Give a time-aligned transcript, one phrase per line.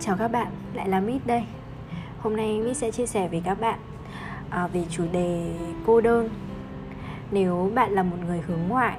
[0.00, 1.44] Chào các bạn, lại là Mít đây.
[2.20, 3.78] Hôm nay Mít sẽ chia sẻ với các bạn
[4.50, 5.54] à, về chủ đề
[5.86, 6.28] cô đơn.
[7.30, 8.98] Nếu bạn là một người hướng ngoại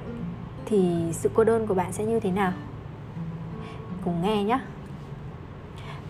[0.64, 2.52] Thì sự cô đơn của bạn sẽ như thế nào?
[4.04, 4.58] Cùng nghe nhé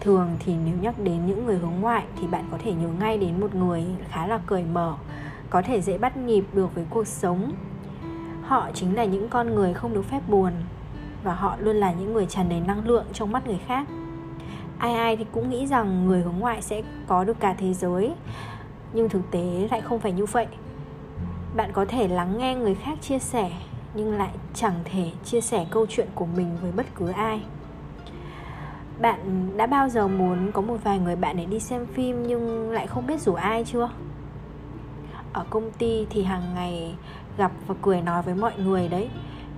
[0.01, 3.19] Thường thì nếu nhắc đến những người hướng ngoại Thì bạn có thể nhớ ngay
[3.19, 4.95] đến một người khá là cởi mở
[5.51, 7.53] Có thể dễ bắt nhịp được với cuộc sống.
[8.43, 10.53] Họ chính là những con người không được phép buồn
[11.25, 13.87] Và họ luôn là những người tràn đầy năng lượng trong mắt người khác
[14.79, 18.13] ai ai thì cũng nghĩ rằng người hướng ngoại sẽ có được cả thế giới,
[18.93, 20.47] nhưng thực tế lại không phải như vậy.
[21.57, 23.51] Bạn có thể lắng nghe người khác chia sẻ,
[23.95, 27.43] nhưng lại chẳng thể chia sẻ câu chuyện của mình với bất cứ ai.
[29.01, 32.71] Bạn đã bao giờ muốn có một vài người bạn để đi xem phim nhưng
[32.71, 33.91] lại không biết rủ ai chưa?
[35.33, 36.95] Ở công ty thì hàng ngày
[37.37, 39.09] gặp và cười nói với mọi người đấy,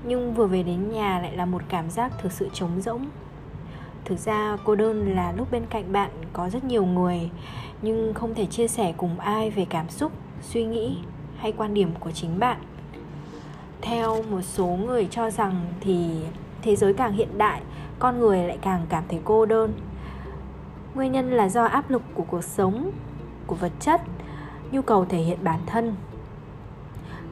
[0.05, 3.07] nhưng vừa về đến nhà lại là một cảm giác thực sự trống rỗng
[4.11, 7.31] thực ra cô đơn là lúc bên cạnh bạn có rất nhiều người,
[7.83, 10.99] nhưng không thể chia sẻ cùng ai về cảm xúc, suy nghĩ
[11.37, 12.59] hay quan điểm của chính bạn.
[13.81, 16.11] Theo một số người cho rằng thì
[16.63, 17.61] thế giới càng hiện đại,
[17.99, 19.73] con người lại càng cảm thấy cô đơn.
[20.95, 22.91] Nguyên nhân là do áp lực của cuộc sống,
[23.47, 24.01] của vật chất,
[24.71, 25.95] nhu cầu thể hiện bản thân.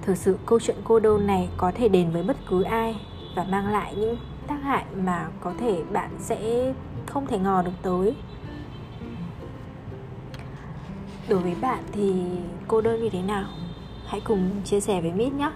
[0.02, 3.00] Thực sự câu chuyện cô đơn này có thể đến với bất cứ ai
[3.36, 4.16] và mang lại những
[4.48, 6.72] tác hại mà có thể bạn sẽ
[7.06, 8.14] không thể ngò được tới.
[11.28, 12.24] Đối với bạn thì
[12.68, 13.44] cô đơn như thế nào?
[14.06, 15.50] Hãy cùng chia sẻ với mít nhé.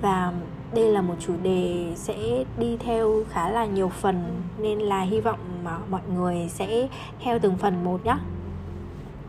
[0.00, 0.32] Và
[0.74, 5.20] đây là một chủ đề sẽ đi theo khá là nhiều phần, nên là hy
[5.20, 6.88] vọng mà mọi người sẽ
[7.20, 8.16] theo từng phần một nhé.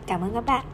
[0.07, 0.65] Cảm ơn các bạn.